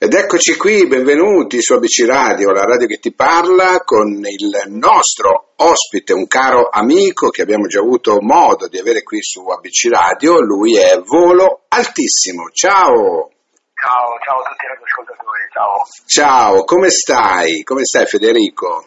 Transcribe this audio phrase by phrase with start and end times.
[0.00, 5.54] Ed eccoci qui, benvenuti su ABC Radio, la radio che ti parla, con il nostro
[5.56, 10.40] ospite, un caro amico che abbiamo già avuto modo di avere qui su ABC Radio,
[10.40, 12.48] lui è Volo Altissimo.
[12.52, 13.32] Ciao!
[13.74, 15.82] Ciao, ciao a tutti gli ascoltatori, ciao.
[16.06, 17.64] Ciao, come stai?
[17.64, 18.86] Come stai Federico?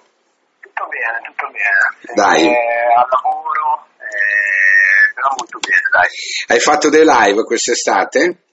[0.61, 2.13] Tutto bene, tutto bene.
[2.15, 2.47] Dai.
[2.47, 6.55] Eh, al lavoro, eh, però molto bene, dai.
[6.55, 8.43] Hai fatto dei live quest'estate?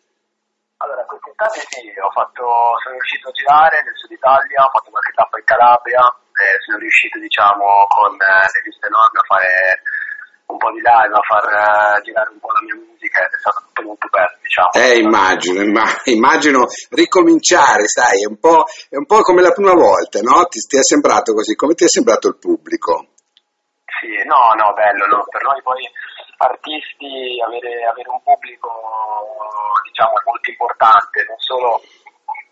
[1.38, 2.42] Quest'estate sì, ho fatto,
[2.82, 6.02] sono riuscito a girare nel sud Italia, ho fatto qualche tappa in Calabria,
[6.34, 9.50] eh, sono riuscito diciamo con eh, le liste enormi a fare
[10.50, 13.38] un po' di live, a far eh, girare un po' la mia musica, ed è
[13.38, 14.74] stato tutto molto bello, diciamo.
[14.74, 19.78] Eh, immagino, imma- immagino ricominciare, sai, è un, po', è un po' come la prima
[19.78, 20.42] volta, no?
[20.50, 21.54] Ti, ti è sembrato così?
[21.54, 23.14] Come ti è sembrato il pubblico?
[23.86, 25.22] Sì, no, no, bello, no.
[25.30, 25.86] per noi poi
[26.38, 28.70] artisti avere, avere un pubblico
[29.98, 31.82] diciamo è molto importante, non solo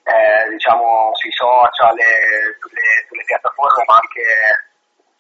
[0.02, 4.26] eh, diciamo sui social e sulle, sulle piattaforme ma anche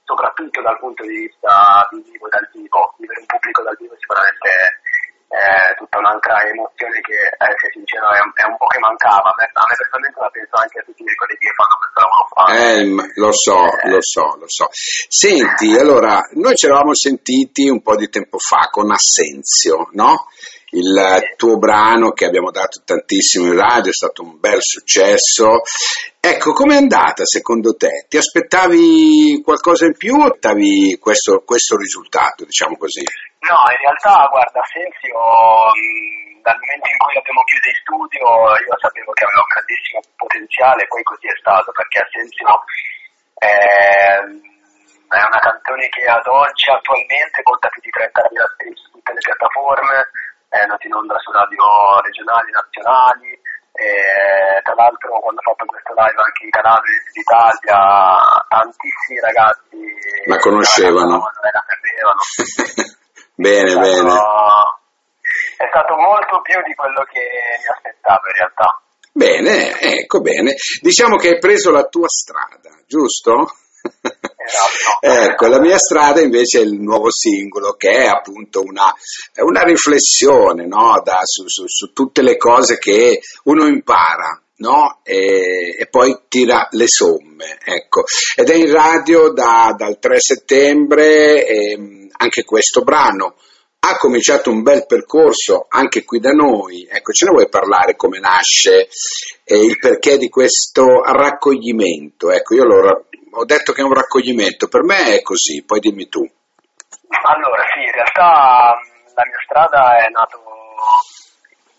[0.02, 4.50] soprattutto dal punto di vista visivo e dal vivo, vivere un pubblico dal vivo sicuramente
[5.26, 9.26] è tutta un'altra emozione che, eh, se sincero, è un, è un po' che mancava.
[9.26, 11.98] A me, a me personalmente la penso anche a tutti i colleghi che fanno questo
[11.98, 12.26] lavoro.
[12.54, 13.90] Eh, lo so, Eh.
[13.90, 14.68] lo so, lo so.
[14.70, 20.30] Senti, allora, noi ci eravamo sentiti un po' di tempo fa con Assenzio, no?
[20.76, 25.64] Il tuo brano che abbiamo dato tantissimo in radio, è stato un bel successo.
[26.20, 28.04] Ecco, com'è andata secondo te?
[28.08, 33.00] Ti aspettavi qualcosa in più o aspettavi questo, questo risultato, diciamo così?
[33.48, 38.24] No, in realtà, guarda, Sensio, mh, dal momento in cui l'abbiamo chiuso in studio,
[38.60, 42.52] io sapevo che aveva un grandissimo potenziale, poi così è stato, perché Sensio
[43.32, 43.56] è,
[45.08, 49.24] è una canzone che ad oggi attualmente conta più di 30.000 stream su tutte le
[49.24, 49.96] piattaforme,
[50.48, 53.30] è andata in onda su radio regionali, nazionali,
[53.76, 57.76] e tra l'altro quando ho fatto questo live anche in Calabria in Italia,
[58.48, 59.78] tantissimi ragazzi
[60.24, 61.18] La conoscevano.
[61.18, 62.20] la sapevano.
[63.36, 64.14] bene, È stato- bene.
[65.56, 68.80] È stato molto più di quello che mi aspettavo in realtà.
[69.12, 70.54] Bene, ecco bene.
[70.80, 73.46] Diciamo che hai preso la tua strada, giusto?
[74.46, 75.30] Esatto.
[75.32, 78.92] ecco, la mia strada invece è il nuovo singolo che è appunto una,
[79.44, 81.00] una riflessione no?
[81.04, 84.40] da- su, su- su tutte le cose che uno impara.
[84.58, 85.00] No?
[85.02, 88.04] E, e poi tira le somme, ecco.
[88.34, 93.34] Ed è in radio da- dal 3 settembre e, anche questo brano
[93.78, 96.88] ha cominciato un bel percorso anche qui da noi.
[96.90, 98.88] Ecco, ce ne vuoi parlare come nasce
[99.44, 102.30] e il perché di questo raccoglimento?
[102.30, 103.00] Ecco, io l'ho ra-
[103.38, 106.24] ho detto che è un raccoglimento, per me è così, poi dimmi tu.
[107.22, 108.80] Allora, sì, in realtà
[109.14, 110.40] la mia strada è nato,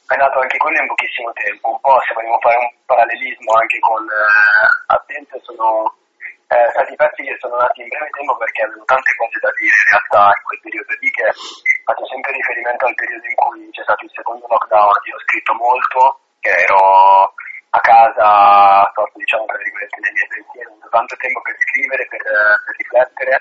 [0.08, 3.80] è nato anche quello in pochissimo tempo, un po' se vogliamo fare un parallelismo anche
[3.80, 5.96] con eh, Attento sono
[6.48, 9.76] eh, stati pezzi che sono nati in breve tempo perché avevo tante cose da dire
[9.76, 11.28] in realtà in quel periodo lì che
[11.84, 15.54] faccio sempre riferimento al periodo in cui c'è stato il secondo lockdown, io ho scritto
[15.54, 16.00] molto,
[16.40, 17.36] che ero
[17.70, 22.08] a casa, sorto diciamo tra virgolette nei miei pensieri, ho avuto tanto tempo per scrivere,
[22.08, 23.36] per, per riflettere.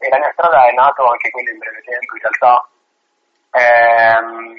[0.00, 2.54] E la mia strada è nato anche quella in breve tempo, in realtà
[3.56, 4.54] ehm,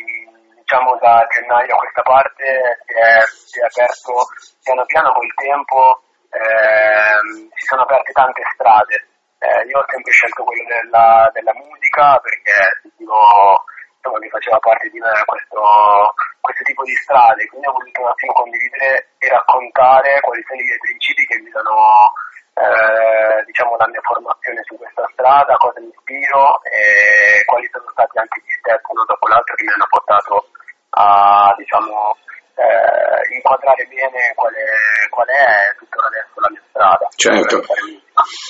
[0.58, 4.26] diciamo da gennaio a questa parte si è, si è aperto
[4.64, 9.08] piano piano col tempo, ehm, si sono aperte tante strade.
[9.42, 13.64] Eh, io ho sempre scelto quello della, della musica perché sentivo
[13.98, 18.08] insomma, che faceva parte di me questo, questo tipo di strade, quindi ho voluto un
[18.08, 22.14] attimo condividere e raccontare quali sono i miei principi che guidano
[22.54, 28.18] eh, diciamo, la mia formazione su questa strada, cosa mi ispiro e quali sono stati
[28.18, 30.50] anche gli step uno dopo l'altro che mi hanno portato
[30.92, 32.18] a diciamo,
[32.56, 37.08] eh, inquadrare bene qual è, qual è tuttora adesso la mia strada.
[37.16, 37.64] Certo.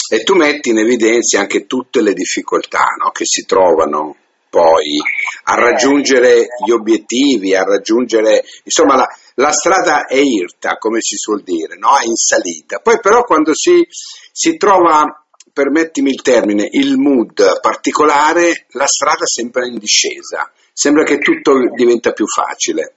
[0.10, 4.16] E tu metti in evidenza anche tutte le difficoltà no, che si trovano
[4.50, 5.00] poi
[5.46, 11.42] a raggiungere gli obiettivi, a raggiungere, insomma la, la strada è irta, come si suol
[11.42, 11.96] dire, no?
[11.98, 12.80] è in salita.
[12.80, 15.06] Poi però quando si, si trova,
[15.54, 22.12] permettimi il termine, il mood particolare, la strada sembra in discesa, sembra che tutto diventa
[22.12, 22.96] più facile.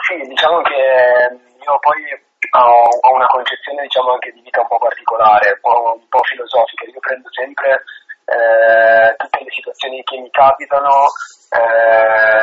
[0.00, 2.02] Sì, diciamo che io poi
[2.50, 6.84] ho, una concezione diciamo anche di vita un po' particolare, un po', un po' filosofica.
[6.84, 7.84] Io prendo sempre
[8.26, 11.08] eh, tutte le situazioni che mi capitano,
[11.50, 12.42] eh,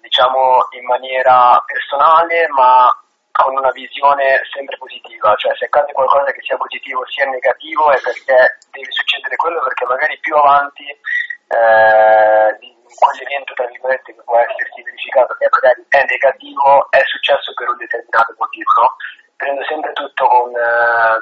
[0.00, 2.90] diciamo in maniera personale, ma
[3.32, 8.00] con una visione sempre positiva, cioè se accade qualcosa che sia positivo sia negativo è
[8.00, 14.82] perché deve succedere quello perché magari più avanti eh, accoglimento tra virgolette che può essersi
[14.82, 18.96] verificato che magari è negativo è successo per un determinato motivo no?
[19.36, 21.18] prendo sempre tutto con, eh,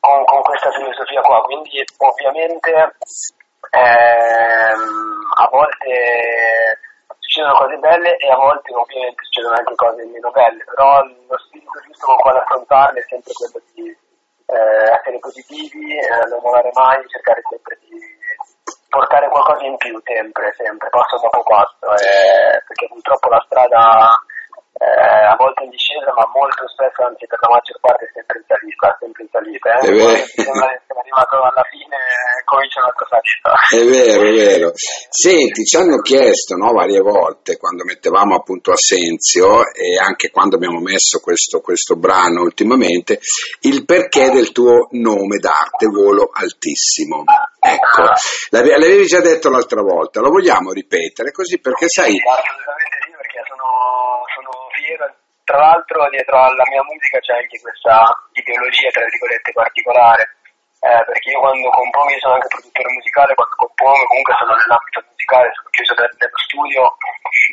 [0.00, 2.70] con, con questa filosofia qua quindi ovviamente
[3.70, 4.82] ehm,
[5.36, 6.78] a volte
[7.18, 11.80] succedono cose belle e a volte ovviamente succedono anche cose meno belle però lo spirito
[11.86, 17.00] giusto con quale affrontarle è sempre quello di eh, essere positivi eh, non volare mai
[17.08, 17.96] cercare sempre di
[18.92, 24.20] portare qualcosa in più, sempre, sempre, passo dopo passo, eh, perché purtroppo la strada
[24.76, 28.44] eh, a volte in discesa, ma molto spesso, anzi per la maggior parte, sempre in
[28.44, 29.66] salita, sempre in salita.
[29.72, 29.80] Eh?
[29.80, 30.16] È vero.
[30.28, 31.96] Siamo arrivato alla fine
[32.44, 33.50] comincia un'altra salita.
[33.64, 34.68] È vero, è vero.
[34.76, 40.80] Senti, ci hanno chiesto no, varie volte quando mettevamo appunto Assenzio e anche quando abbiamo
[40.80, 43.20] messo questo, questo brano ultimamente,
[43.64, 47.24] il perché del tuo nome d'arte, Volo Altissimo.
[47.62, 48.10] Ecco,
[48.50, 52.18] l'avevi, già detto l'altra volta, lo vogliamo ripetere così perché sai...
[52.18, 55.06] Assolutamente sì, perché sono, sono fiero.
[55.46, 58.02] Tra l'altro dietro alla mia musica c'è anche questa
[58.34, 60.42] ideologia, tra virgolette, particolare.
[60.82, 64.98] Eh, perché io quando compongo, io sono anche produttore musicale, quando compongo comunque sono nell'ambito
[65.06, 66.82] musicale, sono chiuso nello studio.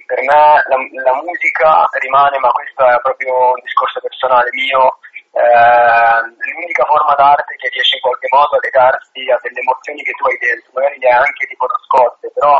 [0.09, 4.97] Per me la, la musica rimane, ma questo è proprio un discorso personale mio,
[5.37, 6.19] eh,
[6.57, 10.23] l'unica forma d'arte che riesce in qualche modo a legarsi a delle emozioni che tu
[10.25, 12.55] hai dentro, magari le hai anche tipo nascoste, però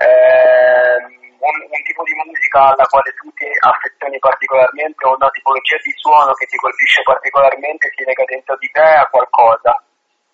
[0.00, 0.96] eh,
[1.40, 5.92] un, un, tipo di musica alla quale tu ti affezioni particolarmente o una tipologia di
[5.96, 9.76] suono che ti colpisce particolarmente si lega dentro di te a qualcosa.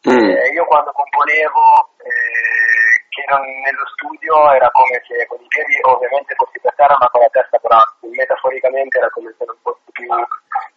[0.06, 0.22] Mm.
[0.22, 5.74] Eh, io quando componevo, eh, che ero nello studio, era come se con i piedi
[5.82, 9.56] ovviamente fossi per terra ma con la testa per alto, metaforicamente era come se non
[9.62, 10.06] fossi più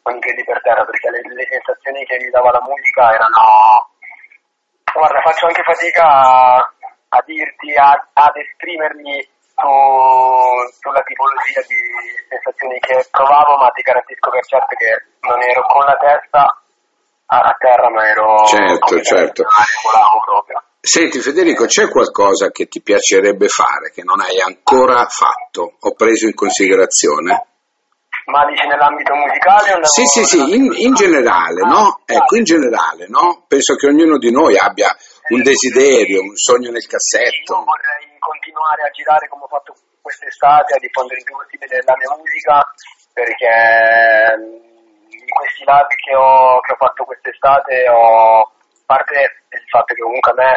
[0.01, 3.89] con i piedi per terra perché le, le sensazioni che mi dava la musica erano...
[4.91, 6.73] Guarda, faccio anche fatica a,
[7.09, 9.21] a dirti, a, ad esprimermi
[9.59, 9.71] su,
[10.79, 11.79] sulla tipologia di
[12.27, 14.91] sensazioni che provavo, ma ti garantisco per certo che
[15.21, 16.43] non ero con la testa
[17.31, 19.43] a terra, ma ero certo, certo.
[20.25, 20.63] proprio.
[20.81, 26.25] Senti Federico, c'è qualcosa che ti piacerebbe fare che non hai ancora fatto o preso
[26.25, 27.48] in considerazione?
[28.29, 32.01] Ma dici nell'ambito musicale o Sì, sì, sì, in, in generale, no?
[32.05, 33.43] Ecco, in generale, no?
[33.47, 34.93] Penso che ognuno di noi abbia
[35.29, 37.57] un desiderio, un sogno nel cassetto.
[37.57, 41.97] Io vorrei continuare a girare come ho fatto quest'estate, a diffondere il più possibile la
[41.97, 42.61] mia musica,
[43.13, 43.49] perché
[45.09, 50.01] in questi live che ho, che ho fatto quest'estate ho, a parte il fatto che
[50.01, 50.51] comunque a me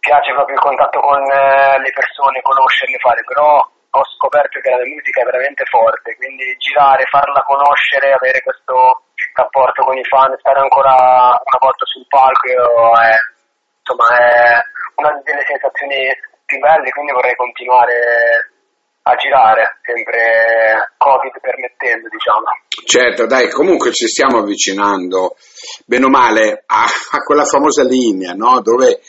[0.00, 3.60] piace proprio il contatto con eh, le persone, conoscerle, fare, però
[3.90, 9.84] ho scoperto che la musica è veramente forte, quindi girare, farla conoscere, avere questo rapporto
[9.84, 12.46] con i fan, stare ancora una volta sul palco
[13.00, 13.16] è,
[13.80, 14.60] insomma, è
[14.96, 16.12] una delle sensazioni
[16.44, 17.96] più belle, quindi vorrei continuare
[19.08, 22.44] a girare, sempre Covid permettendo, diciamo.
[22.84, 25.36] Certo, dai, comunque ci stiamo avvicinando,
[25.86, 28.60] bene o male, a, a quella famosa linea, no?
[28.60, 29.00] Dove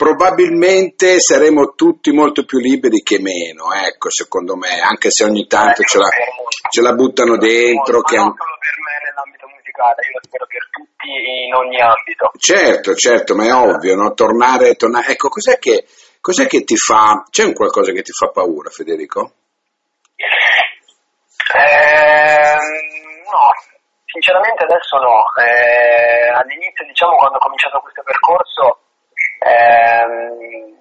[0.00, 5.82] probabilmente saremo tutti molto più liberi che meno, ecco, secondo me, anche se ogni tanto
[5.82, 6.08] ce la,
[6.70, 8.00] ce la buttano dentro.
[8.00, 8.16] Che...
[8.16, 11.08] Non solo per me nell'ambito musicale, io lo spero per tutti
[11.44, 12.32] in ogni ambito.
[12.38, 14.14] Certo, certo, ma è ovvio, no?
[14.14, 15.12] Tornare, tornare.
[15.12, 15.84] Ecco, cos'è che,
[16.22, 19.32] cos'è che ti fa, c'è un qualcosa che ti fa paura, Federico?
[21.60, 23.52] Eh, no,
[24.06, 25.28] sinceramente adesso no.
[25.44, 28.79] Eh, all'inizio, diciamo, quando ho cominciato questo percorso,
[29.40, 30.76] ehm,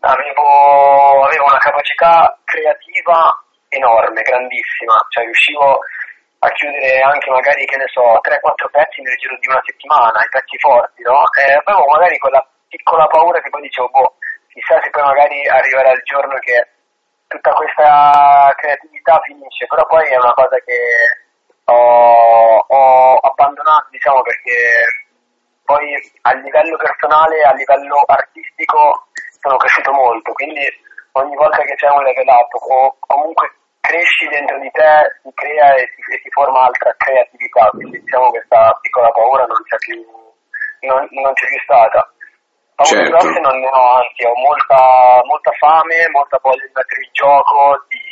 [0.00, 3.30] avevo, avevo, una capacità creativa
[3.68, 5.78] enorme, grandissima, cioè riuscivo
[6.38, 10.28] a chiudere anche magari, che ne so, 3-4 pezzi nel giro di una settimana, i
[10.28, 11.22] pezzi forti, no?
[11.38, 14.14] E avevo magari quella piccola paura che poi dicevo, boh,
[14.48, 16.68] chissà se poi magari arriverà il giorno che
[17.28, 20.78] tutta questa creatività finisce, però poi è una cosa che
[21.64, 25.05] ho, ho abbandonato, diciamo, perché
[25.66, 25.84] poi
[26.22, 29.10] a livello personale, a livello artistico
[29.42, 30.64] sono cresciuto molto, quindi
[31.12, 35.74] ogni volta che c'è un level up o comunque cresci dentro di te, si crea
[35.74, 39.76] e si, e si forma altra creatività, quindi diciamo che questa piccola paura non c'è
[39.76, 39.98] più,
[40.86, 42.00] non, non c'è più stata.
[42.76, 43.10] Paure certo.
[43.10, 44.78] grosse non ne ho, anzi ho molta,
[45.24, 48.04] molta fame, molta voglia di mettere in gioco, di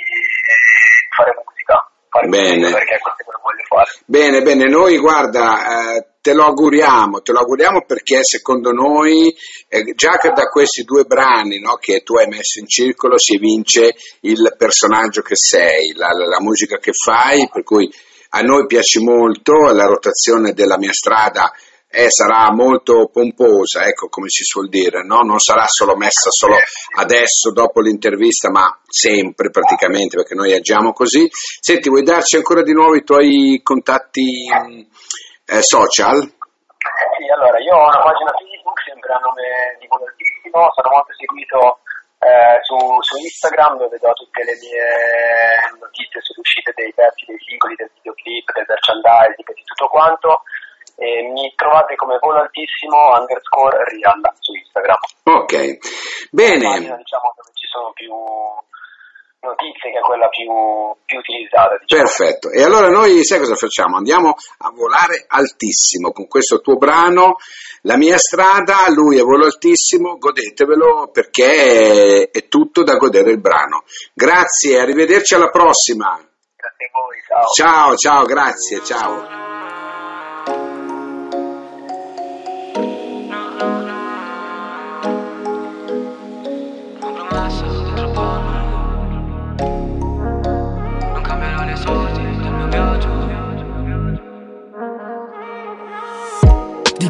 [1.14, 1.76] fare musica.
[2.08, 2.56] Fare bene.
[2.56, 3.90] Musica perché è quello che voglio fare.
[4.06, 9.30] Bene, bene, noi guarda, eh, te lo auguriamo, te lo auguriamo perché secondo noi
[9.68, 13.94] eh, già da questi due brani no, che tu hai messo in circolo si evince
[14.20, 17.92] il personaggio che sei, la, la, la musica che fai, per cui
[18.30, 21.52] a noi piace molto, la rotazione della mia strada
[21.90, 25.20] eh, sarà molto pomposa, ecco come si suol dire, no?
[25.20, 26.56] non sarà solo messa solo
[26.96, 31.28] adesso dopo l'intervista, ma sempre praticamente perché noi agiamo così.
[31.30, 34.48] Senti, vuoi darci ancora di nuovo i tuoi contatti
[35.46, 36.20] eh, social?
[37.16, 41.80] Sì, allora io ho una pagina Facebook sempre a nome di Volatissimo, sono molto seguito
[42.24, 44.84] eh, su, su, Instagram dove do tutte le mie
[45.80, 50.42] notizie sulle uscite dei pezzi, dei singoli, del videoclip, del merchandising e di tutto quanto.
[50.96, 55.00] E mi trovate come volo altissimo underscore real su Instagram.
[55.24, 55.52] Ok,
[56.30, 56.64] bene.
[56.64, 58.14] Pagina, diciamo, dove ci sono più
[59.44, 60.48] notizie che è quella più,
[61.04, 61.76] più utilizzata.
[61.78, 62.02] Diciamo.
[62.02, 63.96] Perfetto, e allora noi sai cosa facciamo?
[63.96, 67.36] Andiamo a volare altissimo con questo tuo brano
[67.86, 73.84] la mia strada, lui è volo altissimo, godetevelo perché è tutto da godere il brano.
[74.14, 76.18] Grazie, arrivederci alla prossima.
[76.56, 77.44] Grazie a voi, ciao.
[77.52, 79.43] Ciao, ciao, grazie, ciao.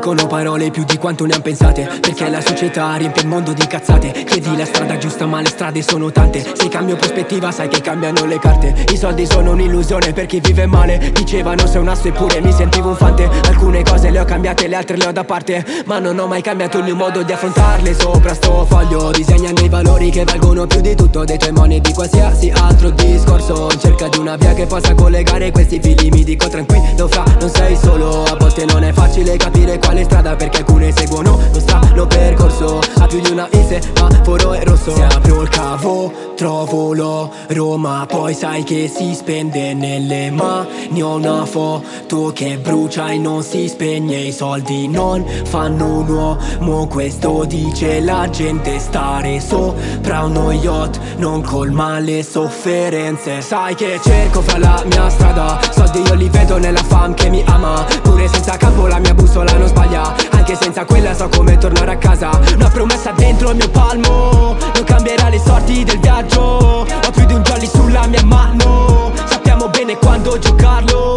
[0.04, 3.66] Dicono parole più di quanto ne han pensate Perché la società riempie il mondo di
[3.66, 4.12] cazzate.
[4.12, 6.44] Chiedi la strada giusta ma le strade sono tante.
[6.52, 8.84] Se cambio prospettiva sai che cambiano le carte.
[8.92, 11.11] I soldi sono un'illusione per chi vive male.
[11.14, 13.30] Dicevano sei un asso eppure mi sentivo un fante.
[13.46, 15.64] Alcune cose le ho cambiate, le altre le ho da parte.
[15.87, 17.94] Ma non ho mai cambiato il mio modo di affrontarle.
[17.94, 21.92] Sopra sto foglio disegnano i valori che valgono più di tutto Dei tuoi moni di
[21.94, 23.68] qualsiasi altro discorso.
[23.73, 27.49] In cerca di una via che possa collegare questi fili Mi dico tranquillo fra, non
[27.49, 28.25] sei solo.
[28.25, 32.80] A volte non è facile capire quale strada perché alcune seguono lo strano percorso.
[32.98, 34.92] Ha più di una ise ma foro è rosso.
[34.94, 41.14] Se apro il cavo trovo l'oro ma poi sai che si spende nelle mani Ho
[41.14, 46.86] una foto che brucia e non si spegne I soldi non fanno un uomo.
[46.88, 53.40] Questo dice la gente Stare sopra uno yacht non colma le sofferenze.
[53.40, 57.42] Sai che cerco fra la mia strada Soldi io li vedo nella fam che mi
[57.46, 57.84] ama.
[58.02, 59.83] Pure senza capo la mia bussola non sbaglia
[60.30, 62.30] Anche senza quella so come tornare a casa.
[62.54, 64.56] Una promessa dentro il mio palmo.
[64.74, 66.40] Non cambierà le sorti del viaggio.
[66.40, 69.12] Ho più di un jolly sulla mia mano.
[69.26, 71.13] Sappiamo bene quando giocarlo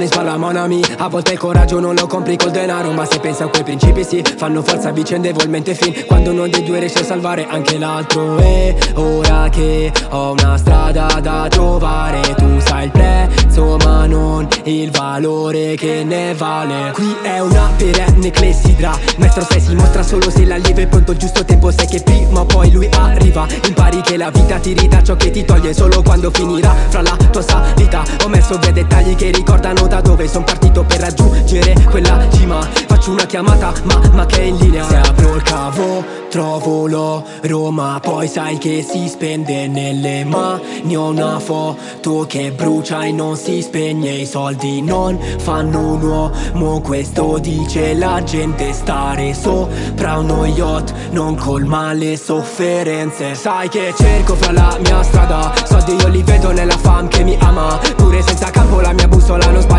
[0.00, 0.82] ma ne spalla mon ami.
[0.98, 4.02] A volte il coraggio non lo compri col denaro Ma se pensi a quei principi
[4.04, 6.04] sì Fanno forza vicendevolmente fin.
[6.06, 8.38] Quando uno dei due riesce a salvare anche l'altro.
[8.38, 14.90] E ora che ho una strada da trovare Tu sai il prezzo ma non il
[14.90, 16.92] valore che ne vale.
[16.92, 21.44] Qui è una perenne clessidra Maestro sei si mostra solo se l'allievo è pronto giusto
[21.44, 23.46] tempo Sai che prima o poi lui arriva.
[23.66, 26.74] Impari che la vita ti ridà ciò che ti toglie Solo quando finirà.
[26.88, 31.00] Fra la tua salita Ho messo via dettagli che ricordano da dove sono partito per
[31.00, 32.60] raggiungere quella cima.
[32.86, 34.86] Faccio una chiamata ma, ma che è in linea.
[34.86, 41.08] Se apro il cavo trovo l'oro ma poi sai che si spende nelle mani Ho
[41.08, 44.12] una foto che brucia e non si spegne.
[44.12, 48.72] I soldi non fanno un uomo questo dice la gente.
[48.72, 53.34] Stare sopra uno yacht non colma le sofferenze.
[53.34, 57.36] Sai che cerco fra la mia strada Soldi io li vedo nella fam che mi
[57.40, 57.76] ama.
[57.96, 58.22] Pure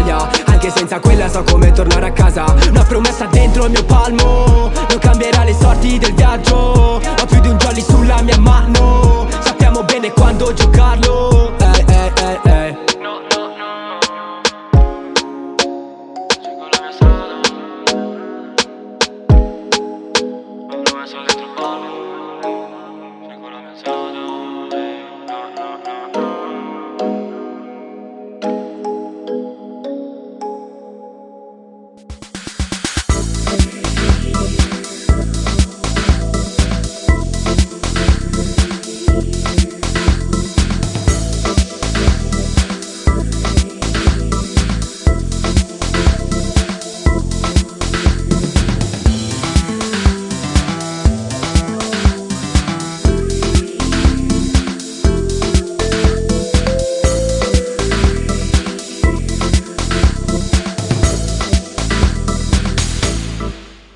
[0.02, 2.46] battaglia Anche senza quella so come tornare a casa.
[2.70, 4.72] Una promessa dentro il mio palmo.
[4.90, 6.56] Non cambierà le sorti del viaggio.
[6.56, 9.28] Ho più di un jolly sulla mia mano.
[9.40, 10.81] Sappiamo bene quando giocare.